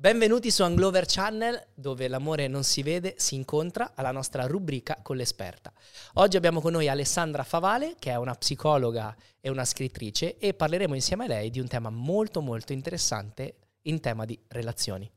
[0.00, 5.16] Benvenuti su Anglover Channel, dove l'amore non si vede, si incontra, alla nostra rubrica con
[5.16, 5.72] l'esperta.
[6.14, 10.94] Oggi abbiamo con noi Alessandra Favale, che è una psicologa e una scrittrice, e parleremo
[10.94, 15.10] insieme a lei di un tema molto molto interessante in tema di relazioni.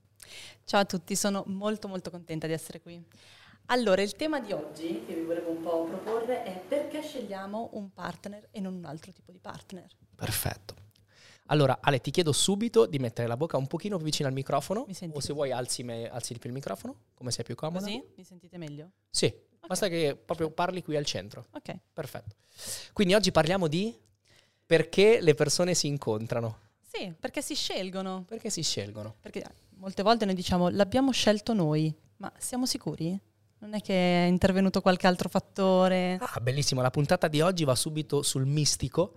[0.64, 3.00] Ciao a tutti, sono molto molto contenta di essere qui.
[3.68, 7.94] Allora, il tema di oggi che vi volevo un po' proporre è perché scegliamo un
[7.94, 9.86] partner e non un altro tipo di partner.
[10.16, 10.74] Perfetto.
[11.52, 14.88] Allora, Ale, ti chiedo subito di mettere la bocca un pochino più vicino al microfono.
[15.12, 17.84] O se vuoi alzi, me- alzi di più il microfono, come sei più comoda.
[17.86, 18.02] Così?
[18.16, 18.92] Mi sentite meglio?
[19.10, 19.34] Sì,
[19.68, 21.46] basta che proprio parli qui al centro.
[21.52, 21.76] Ok.
[21.92, 22.36] Perfetto.
[22.94, 23.94] Quindi oggi parliamo di
[24.66, 28.24] perché le persone si incontrano, Sì, perché si scelgono.
[28.26, 29.16] perché si scelgono.
[29.20, 29.44] Perché
[29.76, 33.20] molte volte noi diciamo l'abbiamo scelto noi, ma siamo sicuri?
[33.62, 36.18] Non è che è intervenuto qualche altro fattore?
[36.20, 39.14] Ah, bellissimo, la puntata di oggi va subito sul mistico,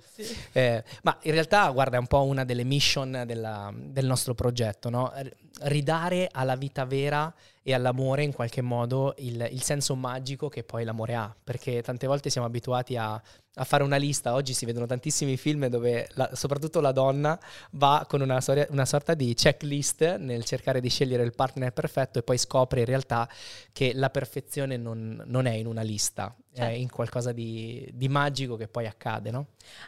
[0.53, 4.91] Eh, ma in realtà, guarda, è un po' una delle mission della- del nostro progetto,
[4.91, 5.11] no?
[5.61, 10.85] Ridare alla vita vera e all'amore in qualche modo il, il senso magico che poi
[10.85, 14.85] l'amore ha, perché tante volte siamo abituati a, a fare una lista, oggi si vedono
[14.85, 17.39] tantissimi film dove la- soprattutto la donna
[17.71, 22.19] va con una, storia- una sorta di checklist nel cercare di scegliere il partner perfetto
[22.19, 23.27] e poi scopre in realtà
[23.73, 26.79] che la perfezione non, non è in una lista, è Certo.
[26.79, 29.47] in qualcosa di, di magico che poi accade, no?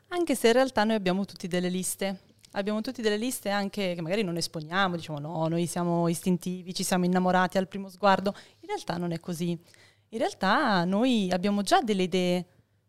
[0.08, 2.20] Anche se in realtà noi abbiamo tutti delle liste.
[2.56, 6.84] Abbiamo tutti delle liste anche che magari non esponiamo, diciamo no, noi siamo istintivi, ci
[6.84, 8.34] siamo innamorati al primo sguardo.
[8.60, 9.50] In realtà non è così.
[9.50, 12.46] In realtà noi abbiamo già delle idee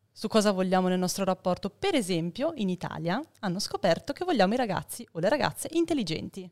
[0.09, 1.69] su cosa vogliamo nel nostro rapporto.
[1.69, 6.49] Per esempio, in Italia hanno scoperto che vogliamo i ragazzi o le ragazze intelligenti.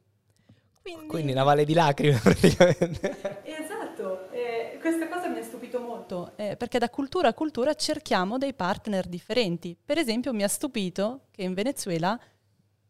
[0.81, 3.43] Quindi, Quindi una valle di lacrime praticamente.
[3.45, 8.37] Esatto, eh, questa cosa mi ha stupito molto, eh, perché da cultura a cultura cerchiamo
[8.37, 9.75] dei partner differenti.
[9.83, 12.19] Per esempio mi ha stupito che in Venezuela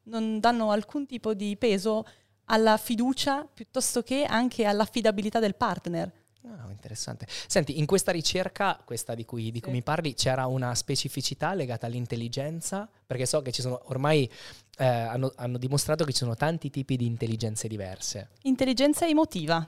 [0.06, 2.06] non danno alcun tipo di peso
[2.46, 6.12] alla fiducia piuttosto che anche all'affidabilità del partner.
[6.48, 7.26] Ah, interessante.
[7.48, 9.78] Senti, in questa ricerca, questa di cui, di cui Sì.
[9.78, 12.88] mi parli, c'era una specificità legata all'intelligenza?
[13.06, 14.30] Perché so che ci sono, ormai
[14.78, 19.68] eh, hanno, hanno dimostrato che ci sono tanti tipi di intelligenze diverse, Intelligenza emotiva.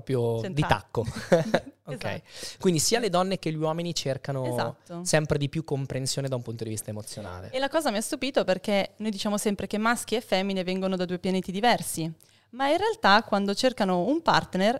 [0.00, 1.02] Proprio di Senz'altro.
[1.02, 1.04] tacco.
[1.84, 2.04] ok.
[2.04, 2.22] Esatto.
[2.60, 5.04] Quindi sia le donne che gli uomini cercano Esatto.
[5.04, 7.50] sempre di più comprensione da un punto di vista emozionale.
[7.50, 10.96] E la cosa mi ha stupito perché noi diciamo sempre che maschi e femmine vengono
[10.96, 12.10] da due pianeti diversi,
[12.50, 14.74] ma in realtà quando cercano un partner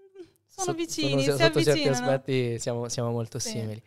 [0.00, 2.10] mm, sono vicini, sono- si sotto certi avvicinano.
[2.12, 3.50] aspetti siamo, siamo molto Sì.
[3.50, 3.82] simili.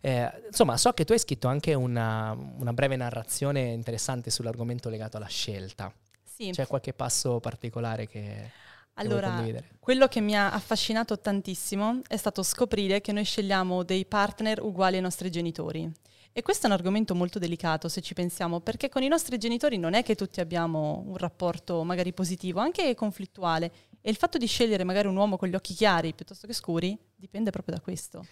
[0.00, 5.16] Eh, insomma, so che tu hai scritto anche una, una breve narrazione interessante sull'argomento legato
[5.16, 5.92] alla scelta.
[6.22, 6.50] Sì.
[6.50, 8.50] C'è qualche passo particolare che,
[8.94, 9.44] Allora,
[9.80, 14.96] quello che mi ha affascinato tantissimo è stato scoprire che noi scegliamo dei partner uguali
[14.96, 15.90] ai nostri genitori.
[16.36, 19.78] E questo è un argomento molto delicato se ci pensiamo, perché con i nostri genitori
[19.78, 23.70] non è che tutti abbiamo un rapporto magari positivo, anche conflittuale.
[24.00, 26.98] E il fatto di scegliere magari un uomo con gli occhi chiari piuttosto che scuri
[27.14, 28.26] dipende proprio da questo.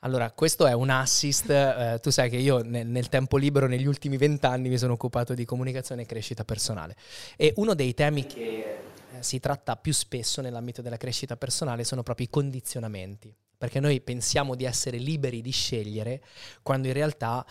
[0.00, 1.50] Allora, questo è un assist.
[1.50, 5.34] eh, tu sai che io nel, nel tempo libero, negli ultimi vent'anni, mi sono occupato
[5.34, 6.96] di comunicazione e crescita personale.
[7.36, 8.87] E uno dei temi che
[9.22, 13.34] si tratta più spesso nell'ambito della crescita personale sono proprio i condizionamenti.
[13.56, 16.22] Perché noi pensiamo di essere liberi di scegliere,
[16.62, 17.44] quando in realtà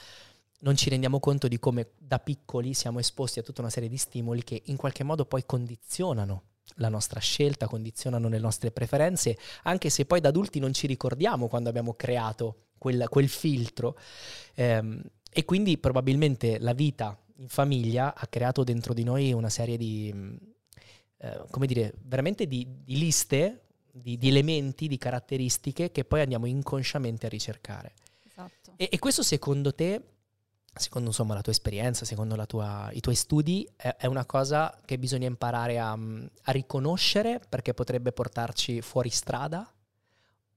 [0.60, 3.98] non ci rendiamo conto di come da piccoli siamo esposti a tutta una serie di
[3.98, 6.44] stimoli che in qualche modo poi condizionano
[6.76, 11.48] la nostra scelta, condizionano le nostre preferenze, anche se poi da adulti non ci ricordiamo
[11.48, 13.98] quando abbiamo creato quel, quel filtro.
[14.56, 15.02] Ehm,
[15.32, 20.14] e quindi probabilmente la vita in famiglia ha creato dentro di noi una serie di,
[21.18, 26.46] eh, come dire, veramente di, di liste, di, di elementi, di caratteristiche che poi andiamo
[26.46, 27.94] inconsciamente a ricercare.
[28.26, 28.74] Esatto.
[28.76, 30.02] E, e questo secondo te,
[30.74, 34.80] secondo insomma la tua esperienza, secondo la tua- i tuoi studi, è, è una cosa
[34.86, 39.72] che bisogna imparare a, a riconoscere perché potrebbe portarci fuori strada?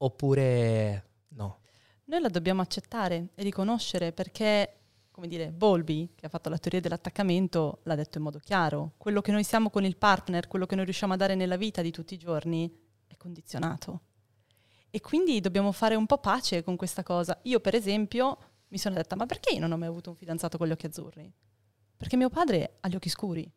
[0.03, 1.59] Oppure no?
[2.05, 4.80] Noi la dobbiamo accettare e riconoscere perché,
[5.11, 8.93] come dire, Bowlby, che ha fatto la teoria dell'attaccamento, l'ha detto in modo chiaro.
[8.97, 11.83] Quello che noi siamo con il partner, quello che noi riusciamo a dare nella vita
[11.83, 12.73] di tutti i giorni,
[13.07, 14.03] è condizionato.
[14.91, 17.39] E quindi dobbiamo fare un po' pace con questa cosa.
[17.43, 20.59] Io, per esempio, mi sono detta, ma perché io non ho mai avuto un fidanzato
[20.59, 21.33] con gli occhi azzurri?
[21.97, 23.49] Perché mio padre ha gli occhi scuri.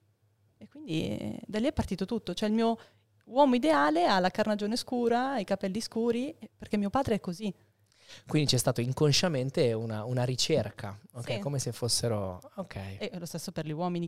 [0.57, 2.33] E quindi eh, da lì è partito tutto.
[2.33, 2.77] Cioè il mio
[3.25, 7.53] uomo ideale ha la carnagione scura, i capelli scuri, eh, perché mio padre è così.
[8.27, 11.31] Quindi c'è stato inconsciamente una, una ricerca, ok?
[11.33, 11.39] Sì.
[11.39, 12.39] Come se fossero...
[12.55, 12.75] Ok.
[12.75, 14.05] E lo stesso per gli uomini.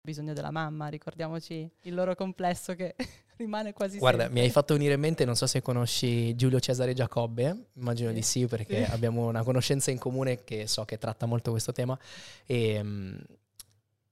[0.00, 2.94] bisogno della mamma, ricordiamoci il loro complesso che
[3.36, 4.40] rimane quasi Guarda, sempre.
[4.40, 8.14] mi hai fatto venire in mente, non so se conosci Giulio Cesare Giacobbe, immagino Sì.
[8.14, 8.90] di sì perché Sì.
[8.90, 11.98] abbiamo una conoscenza in comune che so che tratta molto questo tema
[12.46, 13.16] e, mm,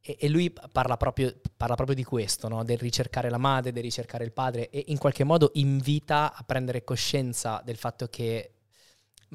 [0.02, 2.62] e, e lui parla proprio, parla proprio, di questo, no?
[2.62, 6.84] del ricercare la madre, del ricercare il padre e in qualche modo invita a prendere
[6.84, 8.50] coscienza del fatto che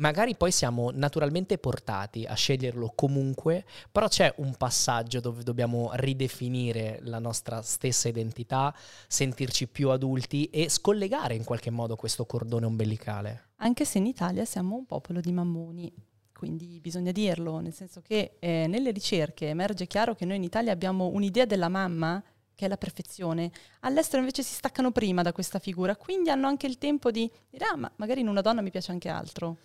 [0.01, 6.99] magari poi siamo naturalmente portati a sceglierlo comunque, però c'è un passaggio dove dobbiamo ridefinire
[7.03, 8.75] la nostra stessa identità,
[9.07, 13.49] sentirci più adulti e scollegare in qualche modo questo cordone ombelicale.
[13.57, 16.09] Anche se in Italia siamo un popolo di mammoni
[16.41, 20.71] quindi bisogna dirlo, nel senso che eh, nelle ricerche emerge chiaro che noi in Italia
[20.71, 22.19] abbiamo un'idea della mamma
[22.55, 23.51] che è la perfezione.
[23.81, 27.65] All'estero invece si staccano prima da questa figura, quindi hanno anche il tempo di dire
[27.65, 29.57] ah ma magari in una donna mi piace anche altro.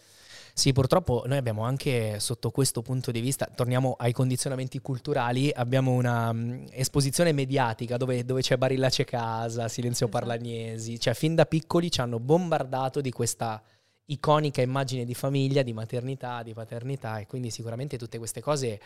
[0.59, 5.93] Sì, purtroppo noi abbiamo anche sotto questo punto di vista, torniamo ai condizionamenti culturali, abbiamo
[5.93, 10.19] una um, esposizione mediatica dove, dove, c'è Barilla c'è casa, Silenzio esatto.
[10.19, 13.63] Parlagnesi, cioè fin da piccoli ci hanno bombardato di questa
[14.07, 18.81] iconica immagine di famiglia, di maternità, di paternità e quindi sicuramente tutte queste cose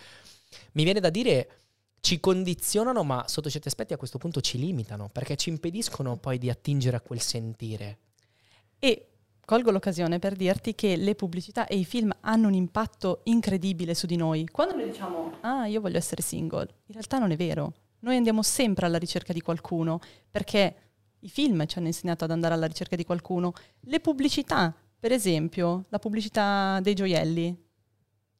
[0.73, 1.50] mi viene da dire
[2.00, 6.37] ci condizionano ma sotto certi aspetti a questo punto ci limitano perché ci impediscono poi
[6.38, 7.99] di attingere a quel sentire.
[8.81, 9.10] E
[9.50, 14.06] colgo l'occasione per dirti che le pubblicità e i film hanno un impatto incredibile su
[14.06, 14.47] di noi.
[14.47, 17.73] Quando noi diciamo ah io voglio essere single, in realtà non è vero.
[18.02, 19.99] Noi andiamo sempre alla ricerca di qualcuno
[20.31, 20.76] perché
[21.19, 25.87] i film ci hanno insegnato ad andare alla ricerca di qualcuno, le pubblicità per esempio,
[25.88, 27.69] la pubblicità dei gioielli.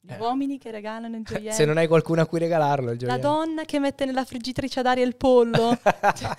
[0.03, 0.19] Gli eh.
[0.19, 1.53] uomini che regalano il gioiello.
[1.53, 3.21] Se non hai qualcuno a cui regalarlo il gioiello.
[3.21, 5.77] La donna che mette nella friggitrice ad aria il pollo.
[6.15, 6.37] cioè,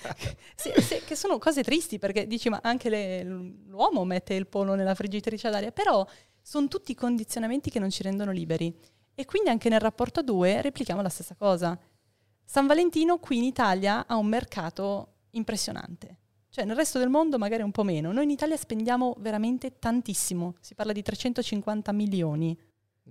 [0.56, 4.74] sì, sì, che sono cose tristi perché dici ma anche le, l'uomo mette il pollo
[4.74, 5.72] nella friggitrice ad aria.
[5.72, 6.06] Però
[6.42, 8.76] sono tutti condizionamenti che non ci rendono liberi.
[9.14, 11.78] E quindi anche nel rapporto a due replichiamo la stessa cosa.
[12.44, 16.18] San Valentino qui in Italia ha un mercato impressionante.
[16.50, 18.12] Cioè nel resto del mondo magari un po' meno.
[18.12, 20.56] Noi in Italia spendiamo veramente tantissimo.
[20.60, 22.58] Si parla di 350 milioni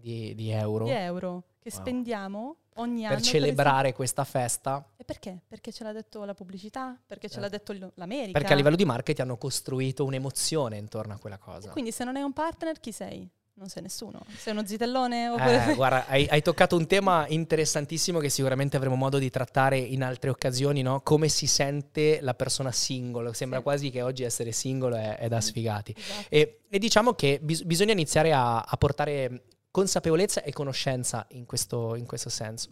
[0.01, 0.85] di, di euro.
[0.85, 1.81] Di euro che wow.
[1.81, 3.21] spendiamo ogni per anno.
[3.21, 4.85] Celebrare per questa festa.
[4.97, 5.41] E perché?
[5.47, 6.99] Perché ce l'ha detto la pubblicità?
[7.07, 7.73] Perché ce l'ha certo.
[7.73, 8.39] detto l'America?
[8.39, 11.69] Perché a livello di marketing hanno costruito un'emozione intorno a quella cosa.
[11.69, 13.31] E quindi se non hai un partner, chi sei?
[13.61, 14.25] non sei nessuno.
[14.37, 15.29] Sei uno zitellone?
[15.29, 15.73] Oppure...
[15.73, 20.03] Eh, guarda, hai, hai, toccato un tema interessantissimo che sicuramente avremo modo di trattare in
[20.03, 21.03] altre occasioni, no?
[21.03, 23.35] Come si sente la persona single.
[23.35, 23.65] Sembra sì.
[23.65, 25.95] quasi che oggi essere single è, è da mm, sfigati.
[25.97, 26.27] Esatto.
[26.31, 31.95] E, e, diciamo che bis- bisogna iniziare a, a, portare consapevolezza e conoscenza in questo,
[31.95, 32.71] in questo senso.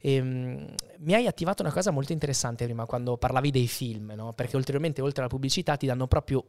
[0.00, 4.32] E, um, mi hai attivato una cosa molto interessante prima quando parlavi dei film, no?
[4.32, 6.44] perché ulteriormente oltre alla pubblicità ti danno proprio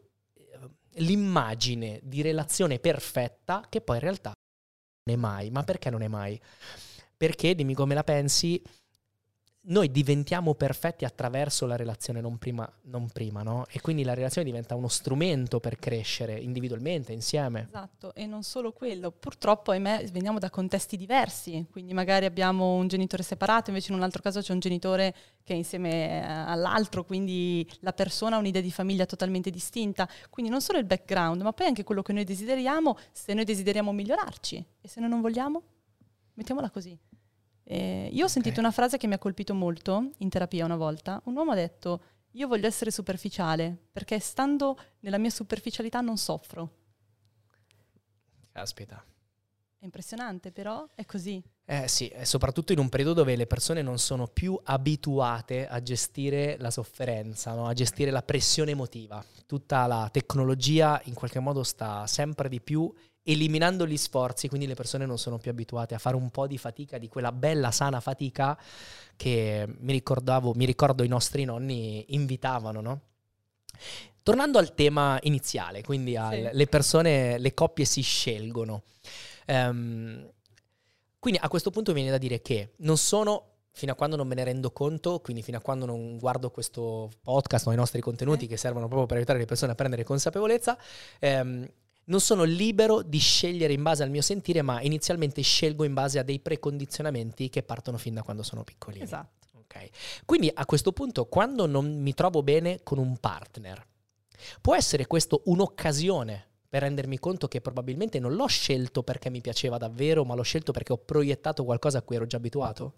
[0.98, 4.34] l'immagine di relazione perfetta che poi in realtà
[5.06, 5.50] non è mai.
[5.50, 6.40] Ma perché non è mai?
[7.18, 8.62] Perché, dimmi come la pensi,
[9.68, 13.66] noi diventiamo perfetti attraverso la relazione, non prima, non prima, no?
[13.70, 17.66] E quindi la relazione diventa uno strumento per crescere individualmente, insieme.
[17.68, 19.12] Esatto, e non solo quello.
[19.12, 24.04] Purtroppo, ahimè, veniamo da contesti diversi, quindi magari abbiamo un genitore separato, invece in un
[24.04, 28.62] altro caso c'è un genitore che è insieme eh, all'altro, quindi la persona ha un'idea
[28.62, 30.08] di famiglia totalmente distinta.
[30.30, 33.92] Quindi non solo il background, ma poi anche quello che noi desideriamo, se noi desideriamo
[33.92, 34.66] migliorarci.
[34.82, 35.62] E se noi non vogliamo?
[36.34, 36.98] Mettiamola così.
[37.68, 38.64] Eh, io ho sentito okay.
[38.64, 41.20] una frase che mi ha colpito molto in terapia una volta.
[41.26, 42.02] Un uomo ha detto,
[42.32, 46.70] io voglio essere superficiale perché stando nella mia superficialità non soffro.
[48.52, 49.04] Caspita.
[49.80, 51.44] È impressionante, però è così.
[51.66, 56.58] Eh sì, soprattutto in un periodo dove le persone non sono più abituate a gestire
[56.60, 57.68] la sofferenza, no?
[57.68, 59.24] a gestire la pressione emotiva.
[59.48, 62.94] Tutta la tecnologia in qualche modo sta sempre di più
[63.28, 66.58] eliminando gli sforzi, quindi le persone non sono più abituate a fare un po' di
[66.58, 68.58] fatica, di quella bella sana fatica
[69.16, 73.02] che mi ricordavo, mi ricordo i nostri nonni invitavano, no?
[74.22, 76.50] Tornando al tema iniziale, quindi al, sì.
[76.52, 78.84] le persone, le coppie si scelgono.
[79.48, 80.32] Um,
[81.20, 84.36] quindi a questo punto viene da dire che non sono fino a quando non me
[84.36, 88.46] ne rendo conto, quindi fino a quando non guardo questo podcast o i nostri contenuti
[88.46, 88.48] eh.
[88.48, 90.78] che servono proprio per aiutare le persone a prendere consapevolezza,
[91.20, 91.68] ehm,
[92.06, 96.20] non sono libero di scegliere in base al mio sentire, ma inizialmente scelgo in base
[96.20, 99.04] a dei precondizionamenti che partono fin da quando sono piccolini.
[99.04, 99.48] Esatto.
[99.66, 99.90] Okay.
[100.26, 103.86] Quindi a questo punto, quando non mi trovo bene con un partner,
[104.62, 109.78] può essere questo un'occasione per rendermi conto che probabilmente non l'ho scelto perché mi piaceva
[109.78, 112.94] davvero, ma l'ho scelto perché ho proiettato qualcosa a cui ero già abituato?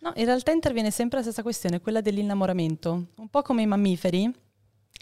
[0.00, 3.06] No, in realtà interviene sempre la stessa questione, quella dell'innamoramento.
[3.16, 4.32] Un po' come i mammiferi,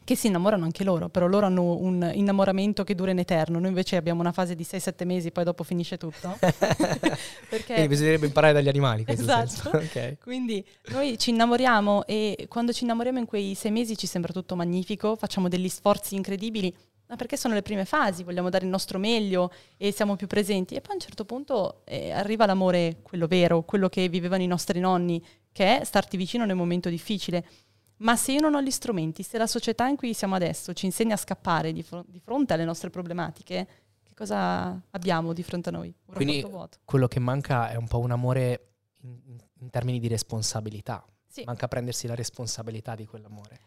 [0.02, 3.68] che si innamorano anche loro, però loro hanno un innamoramento che dura in eterno, noi
[3.68, 6.36] invece abbiamo una fase di 6-7 mesi, poi dopo finisce tutto.
[6.40, 7.64] Perché...
[7.64, 9.04] Quindi bisognerebbe imparare dagli animali.
[9.06, 9.70] Esatto.
[9.76, 10.18] okay.
[10.20, 14.56] Quindi noi ci innamoriamo e quando ci innamoriamo in quei sei mesi ci sembra tutto
[14.56, 16.74] magnifico, facciamo degli sforzi incredibili,
[17.06, 20.74] ma perché sono le prime fasi, vogliamo dare il nostro meglio e siamo più presenti.
[20.74, 24.46] E poi a un certo punto eh, arriva l'amore, quello vero, quello che vivevano i
[24.46, 25.22] nostri nonni,
[25.52, 27.44] che è starti vicino nel momento difficile.
[28.04, 30.84] Ma se io non ho gli strumenti, se la società in cui siamo adesso ci
[30.84, 33.66] insegna a scappare di, fr- di fronte alle nostre problematiche,
[34.02, 35.94] che cosa abbiamo di fronte a noi?
[36.06, 36.46] Un Quindi
[36.84, 41.02] quello che manca è un po' un amore in, in termini di responsabilità.
[41.26, 41.44] Sì.
[41.46, 43.58] Manca prendersi la responsabilità di quell'amore.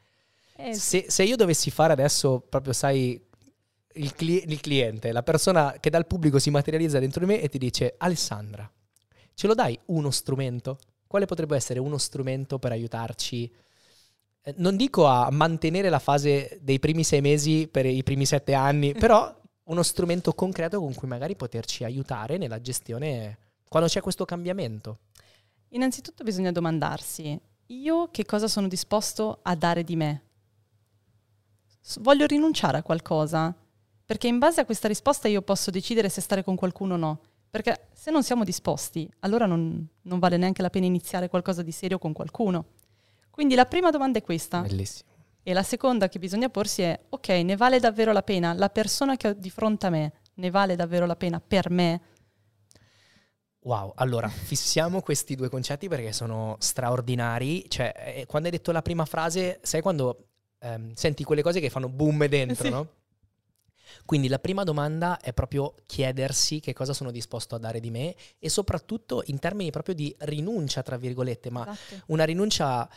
[0.55, 3.19] Eh, se, se, io dovessi fare adesso, proprio sai,
[3.93, 7.49] il, cli- il cliente, la persona che dal pubblico si materializza dentro di me e
[7.49, 8.71] ti dice Alessandra,
[9.33, 10.77] ce lo dai uno strumento?
[11.07, 13.51] Quale potrebbe essere uno strumento per aiutarci?
[14.47, 18.53] Eh, non dico a mantenere la fase dei primi sei mesi per i primi sette
[18.53, 19.35] anni, però
[19.65, 23.37] uno strumento concreto con cui magari poterci aiutare nella gestione
[23.67, 24.99] quando c'è questo cambiamento.
[25.71, 30.21] Innanzitutto bisogna domandarsi, io che cosa sono disposto a dare di me?
[31.99, 33.53] Voglio rinunciare a qualcosa?
[34.05, 37.19] Perché in base a questa risposta io posso decidere se stare con qualcuno o no.
[37.49, 41.71] Perché se non siamo disposti, allora non, non vale neanche la pena iniziare qualcosa di
[41.73, 42.67] serio con qualcuno.
[43.37, 44.61] Quindi la prima domanda è questa.
[44.61, 45.11] Bellissimo.
[45.43, 48.51] E la seconda che bisogna porsi è, ok, ne vale davvero la pena?
[48.53, 52.01] La persona che ho di fronte a me ne vale davvero la pena per me?
[53.59, 57.69] Wow, allora fissiamo questi due concetti perché sono straordinari.
[57.69, 61.69] Cioè, eh, quando hai detto la prima frase, sai quando ehm, senti quelle cose che
[61.69, 62.71] fanno boom dentro, sì.
[62.71, 62.87] no?
[64.05, 68.15] Quindi la prima domanda è proprio chiedersi che cosa sono disposto a dare di me
[68.39, 72.03] e soprattutto in termini proprio di rinuncia, tra virgolette, ma esatto.
[72.07, 72.89] una rinuncia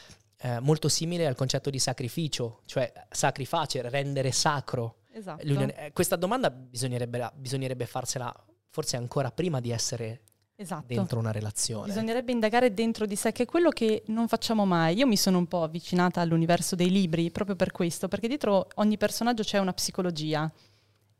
[0.42, 4.96] eh, molto simile al concetto di sacrificio, cioè sacrificio, rendere sacro.
[5.12, 5.42] Esatto.
[5.42, 8.34] Eh, questa domanda bisognerebbe, bisognerebbe farsela
[8.70, 10.22] forse ancora prima di essere
[10.56, 10.86] esatto.
[10.86, 11.88] dentro una relazione.
[11.88, 14.96] Bisognerebbe indagare dentro di sé, che è quello che non facciamo mai.
[14.96, 18.96] Io mi sono un po' avvicinata all'universo dei libri proprio per questo, perché dietro ogni
[18.96, 20.50] personaggio c'è una psicologia.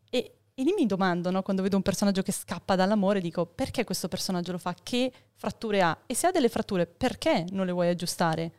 [0.08, 3.84] E, e lì mi domando, no, quando vedo un personaggio che scappa dall'amore, dico perché
[3.84, 4.74] questo personaggio lo fa?
[4.80, 5.98] Che fratture ha?
[6.06, 8.52] E se ha delle fratture, perché non le vuoi aggiustare?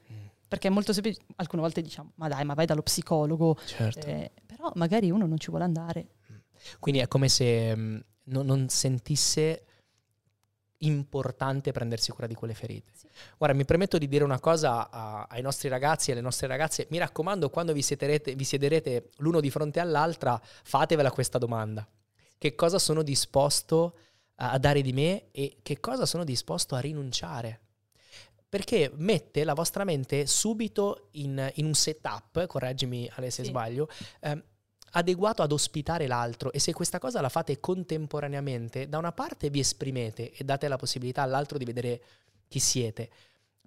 [0.51, 3.57] Perché è molto semplice, alcune volte diciamo, ma dai, ma vai dallo psicologo.
[3.63, 4.05] Certo.
[4.05, 6.07] Eh, però magari uno non ci vuole andare.
[6.29, 6.35] Mm.
[6.77, 9.63] Quindi è come se mh, mm, non, non sentisse
[10.79, 12.91] importante prendersi cura di quelle ferite.
[12.93, 13.07] Sì.
[13.37, 16.85] Guarda, mi permetto di dire una cosa a, ai nostri ragazzi e alle nostre ragazze.
[16.89, 21.87] Mi raccomando, quando vi, siederete, vi siederete l'uno di fronte all'altra, fatevela questa domanda.
[22.37, 23.95] Che cosa sono disposto
[24.35, 27.61] a dare di me e che cosa sono disposto a rinunciare?
[28.51, 33.49] Perché mette la vostra mente subito in, in un setup, correggimi Ale se sì.
[33.49, 33.87] sbaglio,
[34.19, 34.43] eh,
[34.91, 39.59] adeguato ad ospitare l'altro e se questa cosa la fate contemporaneamente, da una parte vi
[39.59, 42.01] esprimete e date la possibilità all'altro di vedere
[42.49, 43.09] chi siete,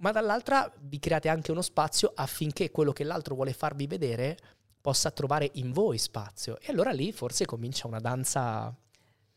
[0.00, 4.37] ma dall'altra vi create anche uno spazio affinché quello che l'altro vuole farvi vedere
[4.83, 6.61] possa trovare in voi spazio.
[6.61, 8.76] E allora lì forse comincia una danza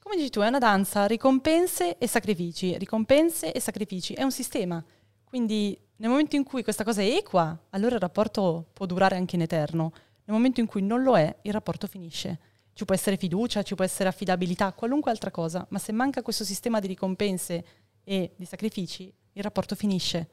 [0.08, 4.82] come dici tu, è una danza, ricompense e sacrifici, ricompense e sacrifici, è un sistema.
[5.28, 9.36] Quindi nel momento in cui questa cosa è equa, allora il rapporto può durare anche
[9.36, 9.92] in eterno.
[10.24, 12.40] Nel momento in cui non lo è, il rapporto finisce.
[12.74, 16.44] Ci può essere fiducia, ci può essere affidabilità, qualunque altra cosa, ma se manca questo
[16.44, 17.66] sistema di ricompense
[18.04, 20.30] e di sacrifici, il rapporto finisce.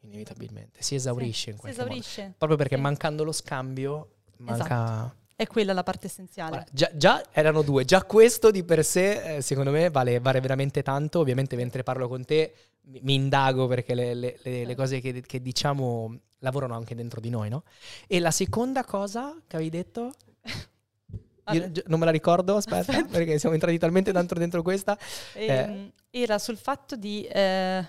[0.00, 2.22] Inevitabilmente, si esaurisce sì, in qualche si esaurisce.
[2.22, 2.34] modo.
[2.38, 2.80] Proprio perché sì.
[2.80, 4.64] mancando lo scambio, manca...
[4.64, 5.16] Esatto.
[5.38, 6.50] È quella la parte essenziale.
[6.50, 10.40] Guarda, già, già, erano due, già questo di per sé, eh, secondo me, vale, vale,
[10.40, 11.20] veramente tanto.
[11.20, 12.54] Ovviamente, mentre parlo con te,
[12.86, 17.20] mi, mi indago perché le, le, le, le cose che, che, diciamo lavorano anche dentro
[17.20, 17.62] di noi, no?
[18.08, 20.10] E la seconda cosa che avevi detto?
[21.52, 24.98] Io non me la ricordo, aspetta, aspetta, perché siamo entrati talmente tanto dentro questa.
[25.34, 27.22] Eh, era sul fatto di...
[27.22, 27.86] Eh,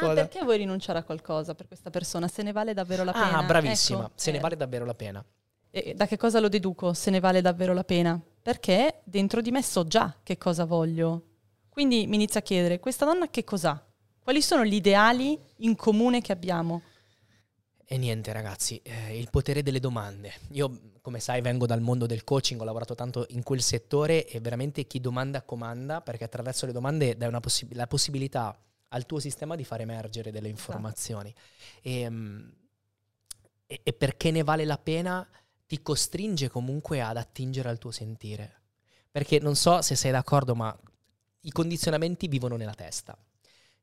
[0.00, 2.26] ah, perché vuoi rinunciare a qualcosa per questa persona?
[2.26, 3.38] Se ne vale davvero la ah, pena?
[3.38, 4.32] Ah, bravissima, ecco, se eh.
[4.32, 5.24] ne vale davvero la pena.
[5.74, 6.92] E da che cosa lo deduco?
[6.92, 8.20] Se ne vale davvero la pena?
[8.42, 11.28] Perché dentro di me so già che cosa voglio.
[11.70, 13.82] Quindi mi inizio a chiedere, questa donna che cos'ha?
[14.22, 16.82] Quali sono gli ideali in comune che abbiamo?
[17.86, 20.34] E niente ragazzi, eh, il potere delle domande.
[20.50, 24.40] Io, come sai, vengo dal mondo del coaching, ho lavorato tanto in quel settore e
[24.40, 28.54] veramente chi domanda comanda, perché attraverso le domande dai possi- la possibilità
[28.88, 30.60] al tuo sistema di far emergere delle esatto.
[30.60, 31.34] informazioni.
[31.80, 32.52] E, um,
[33.66, 35.26] e, e perché ne vale la pena
[35.72, 38.60] ti costringe comunque ad attingere al tuo sentire.
[39.10, 40.78] Perché non so se sei d'accordo, ma
[41.40, 43.16] i condizionamenti vivono nella testa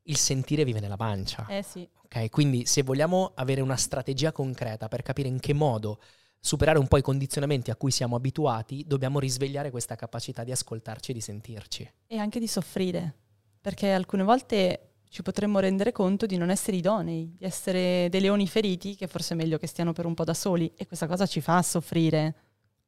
[0.04, 1.46] il sentire vive nella pancia.
[1.48, 1.88] Eh sì.
[2.04, 6.00] Ok, quindi se vogliamo avere una strategia concreta per capire in che modo
[6.40, 11.12] superare un po' i condizionamenti a cui siamo abituati, dobbiamo risvegliare questa capacità di ascoltarci
[11.12, 11.94] e di sentirci.
[12.08, 13.14] E anche di soffrire,
[13.62, 18.48] perché alcune volte ci potremmo rendere conto di non essere idonei, di essere dei leoni
[18.48, 21.26] feriti, che forse è meglio che stiano per un po' da soli, e questa cosa
[21.26, 22.36] ci fa soffrire.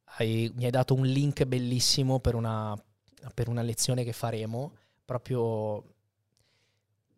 [0.04, 2.80] Hai, mi hai dato un link bellissimo per una,
[3.34, 5.94] per una lezione che faremo, proprio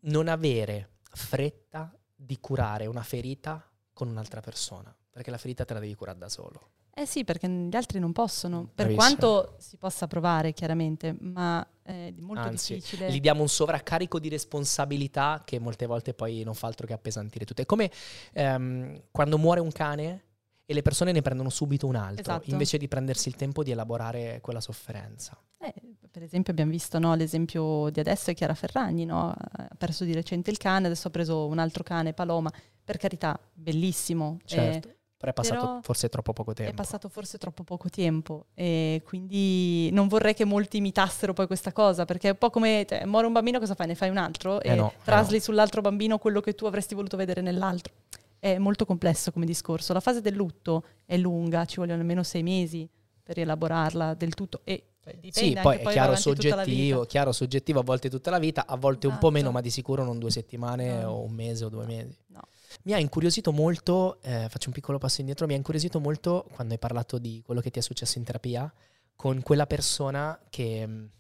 [0.01, 5.81] non avere fretta di curare una ferita con un'altra persona, perché la ferita te la
[5.81, 6.71] devi curare da solo.
[6.97, 8.97] Eh sì, perché gli altri non possono, per Bravissimo.
[8.97, 13.11] quanto si possa provare chiaramente, ma è molto Anzi, difficile.
[13.11, 17.45] Gli diamo un sovraccarico di responsabilità che molte volte poi non fa altro che appesantire
[17.45, 17.63] tutto.
[17.63, 17.91] È come
[18.33, 20.23] ehm, quando muore un cane
[20.65, 22.51] e le persone ne prendono subito un altro, Esatto.
[22.51, 25.37] invece di prendersi il tempo di elaborare quella sofferenza.
[25.59, 25.75] Eh,
[26.11, 29.31] per esempio abbiamo visto no, l'esempio di adesso è Chiara Ferragni, no?
[29.31, 32.53] ha perso di recente il cane, adesso ha preso un altro cane, Paloma,
[32.85, 34.39] per carità, bellissimo.
[34.45, 34.94] eh, Certo,
[35.25, 36.71] però è passato però forse troppo poco tempo.
[36.73, 41.73] È passato forse troppo poco tempo e quindi non vorrei che molti imitassero poi questa
[41.73, 43.87] cosa perché è un po' come cioè, muore un bambino cosa fai?
[43.87, 45.43] Ne fai un altro Eh e no, eh trasli no.
[45.43, 47.93] sull'altro bambino quello che tu avresti voluto vedere nell'altro.
[48.39, 49.95] È molto complesso come discorso.
[49.95, 52.87] La fase del lutto è lunga, ci vogliono almeno sei mesi
[53.23, 57.83] per elaborarla del tutto e cioè, dipende Sì, poi è chiaro soggettivo, chiaro soggettivo a
[57.83, 59.53] volte tutta la vita, a volte un po' meno, Esatto.
[59.53, 61.11] ma di sicuro non due settimane No.
[61.13, 62.15] o un mese o due mesi.
[62.29, 62.41] No.
[62.83, 66.75] Mi ha incuriosito molto, eh, faccio un piccolo passo indietro, mi ha incuriosito molto quando
[66.75, 68.73] hai parlato di quello che ti è successo in terapia
[69.17, 71.11] con quella persona che mh,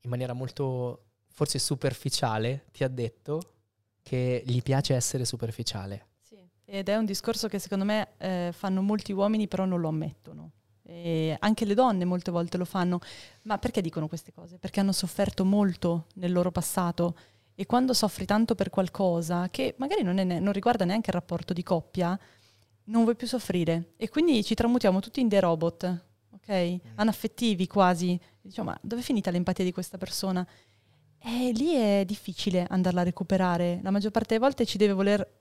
[0.00, 3.40] in maniera molto forse superficiale ti ha detto
[4.02, 6.06] che gli piace essere superficiale.
[6.20, 9.88] Sì, ed è un discorso che secondo me eh, fanno molti uomini però non lo
[9.88, 10.50] ammettono.
[10.84, 12.98] E anche le donne molte volte lo fanno.
[13.42, 14.58] Ma perché dicono queste cose?
[14.58, 17.16] Perché hanno sofferto molto nel loro passato
[17.62, 21.52] e quando soffri tanto per qualcosa che magari non, ne- non riguarda neanche il rapporto
[21.52, 22.18] di coppia,
[22.84, 23.92] non vuoi più soffrire.
[23.96, 26.78] E quindi ci tramutiamo tutti in dei robot, ok?
[26.96, 28.18] Anaffettivi quasi.
[28.40, 30.44] Diciamo, ma dove è finita l'empatia di questa persona?
[31.20, 33.78] E lì è difficile andarla a recuperare.
[33.84, 35.40] La maggior parte delle volte ci deve voler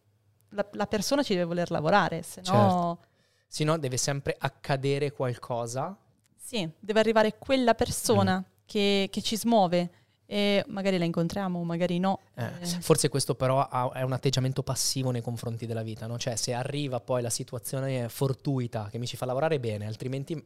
[0.50, 3.00] la, la persona ci deve voler lavorare, se no
[3.48, 5.98] Se no deve sempre accadere qualcosa.
[6.36, 9.90] sì, deve arrivare quella persona che, che ci smuove
[10.31, 12.19] e magari la incontriamo, magari no.
[12.35, 16.17] Eh, Eh, Forse questo però ha- è un atteggiamento passivo nei confronti della vita, no?
[16.17, 20.41] Cioè se arriva poi la situazione fortuita che mi ci fa lavorare bene, altrimenti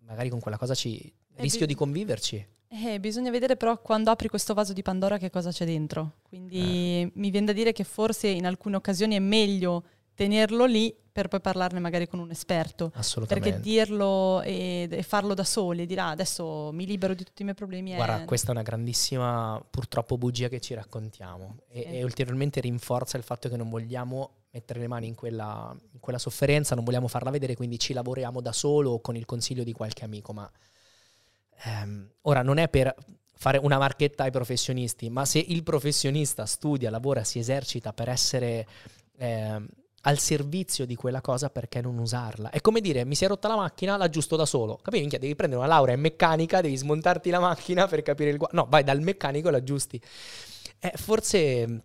[0.00, 2.46] magari con quella cosa ci rischio bi- di conviverci.
[2.70, 6.14] eh, bisogna vedere però quando apri questo vaso di Pandora che cosa c'è dentro.
[6.22, 9.84] Quindi mi viene da dire che forse in alcune occasioni è meglio
[10.18, 12.90] tenerlo lì per poi parlarne magari con un esperto.
[12.96, 13.50] Assolutamente.
[13.50, 17.44] Perché dirlo e, e farlo da soli, dire "Ah, adesso mi libero di tutti i
[17.44, 18.24] miei problemi Guarda, è...
[18.24, 21.88] questa è una grandissima purtroppo bugia che ci raccontiamo e, Sì.
[21.98, 26.18] e ulteriormente rinforza il fatto che non vogliamo mettere le mani in quella, in quella
[26.18, 29.72] sofferenza, non vogliamo farla vedere, quindi ci lavoriamo da solo o con il consiglio di
[29.72, 30.32] qualche amico.
[30.32, 30.50] Ma
[31.64, 32.92] ehm, ora non è per
[33.34, 38.66] fare una marchetta ai professionisti, ma se il professionista studia, lavora, si esercita per essere
[39.16, 39.68] ehm,
[40.02, 42.50] al servizio di quella cosa, perché non usarla?
[42.50, 44.78] È come dire, mi si è rotta la macchina, l'aggiusto da solo.
[44.82, 45.00] Capi?
[45.00, 48.56] Minchia, devi prendere una laurea in meccanica, devi smontarti la macchina per capire il guasto.
[48.56, 50.00] No, vai dal meccanico e l'aggiusti.
[50.80, 51.82] Eh, forse,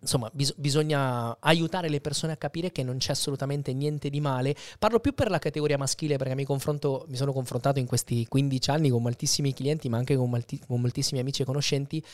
[0.00, 4.56] insomma, bis- bisogna aiutare le persone a capire che non c'è assolutamente niente di male.
[4.78, 8.90] Parlo più per la categoria maschile perché mi, mi sono confrontato in questi 15 anni
[8.90, 12.04] con moltissimi clienti, ma anche con, molti- con moltissimi amici e conoscenti.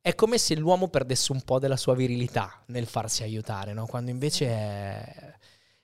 [0.00, 3.86] È come se l'uomo perdesse un po' della sua virilità nel farsi aiutare, no?
[3.86, 5.34] quando invece è,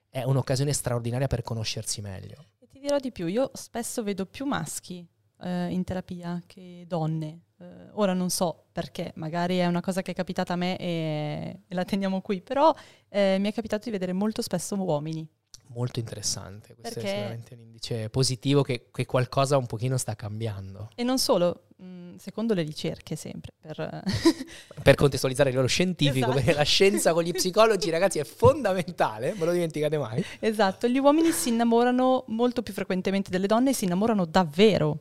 [0.08, 2.46] è un'occasione straordinaria per conoscersi meglio.
[2.58, 5.06] E ti dirò di più, io spesso vedo più maschi
[5.42, 7.40] eh, in terapia che donne.
[7.58, 11.60] Eh, ora non so perché, magari è una cosa che è capitata a me e,
[11.66, 12.74] e la teniamo qui, però
[13.08, 15.26] eh, mi è capitato di vedere molto spesso uomini.
[15.68, 20.14] Molto interessante, questo Perché- è sicuramente un indice positivo che, che qualcosa un pochino sta
[20.14, 20.90] cambiando.
[20.94, 24.02] E non solo, mh, secondo le ricerche sempre, per,
[24.82, 26.34] Per contestualizzare a livello scientifico, Esatto.
[26.34, 30.24] perché la scienza con gli psicologi, ragazzi, è fondamentale, non lo dimenticate mai.
[30.40, 34.98] Esatto, gli uomini si innamorano molto più frequentemente delle donne e si innamorano davvero.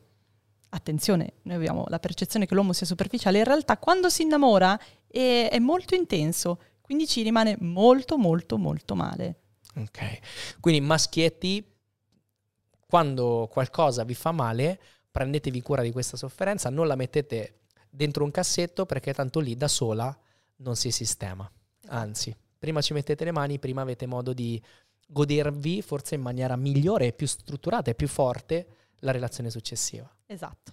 [0.70, 5.48] Attenzione, noi abbiamo la percezione che l'uomo sia superficiale, in realtà quando si innamora è,
[5.50, 9.36] è molto intenso, quindi ci rimane molto molto molto male.
[9.76, 11.64] Ok, quindi maschietti,
[12.86, 14.80] quando qualcosa vi fa male,
[15.14, 19.68] prendetevi cura di questa sofferenza, non la mettete dentro un cassetto perché tanto lì da
[19.68, 20.18] sola
[20.56, 21.48] non si sistema.
[21.86, 24.60] Anzi, prima ci mettete le mani, prima avete modo di
[25.06, 28.66] godervi forse in maniera migliore, più strutturata e più forte
[29.02, 30.12] la relazione successiva.
[30.34, 30.72] Esatto.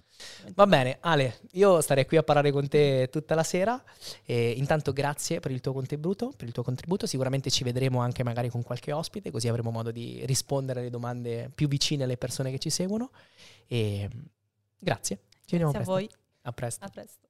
[0.54, 3.80] Va bene, Ale, io starei qui a parlare con te tutta la sera.
[4.24, 7.06] E intanto grazie per il tuo contributo, per il tuo contributo.
[7.06, 11.50] Sicuramente ci vedremo anche magari con qualche ospite, così avremo modo di rispondere alle domande
[11.54, 13.10] più vicine alle persone che ci seguono.
[13.68, 14.08] E
[14.78, 15.20] grazie.
[15.44, 16.10] Ci vediamo Grazie a voi,
[16.42, 16.84] A presto.
[16.84, 17.20] a presto.